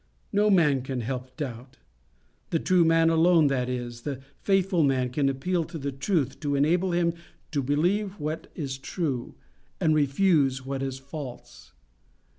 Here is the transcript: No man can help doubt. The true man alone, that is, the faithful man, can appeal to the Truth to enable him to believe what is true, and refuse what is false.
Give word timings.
No 0.33 0.49
man 0.49 0.81
can 0.81 1.01
help 1.01 1.37
doubt. 1.37 1.77
The 2.49 2.57
true 2.57 2.83
man 2.83 3.11
alone, 3.11 3.49
that 3.49 3.69
is, 3.69 4.01
the 4.01 4.19
faithful 4.39 4.81
man, 4.83 5.11
can 5.11 5.29
appeal 5.29 5.63
to 5.65 5.77
the 5.77 5.91
Truth 5.91 6.39
to 6.39 6.55
enable 6.55 6.89
him 6.91 7.13
to 7.51 7.61
believe 7.61 8.13
what 8.19 8.47
is 8.55 8.79
true, 8.79 9.35
and 9.79 9.93
refuse 9.93 10.65
what 10.65 10.81
is 10.81 10.97
false. 10.97 11.73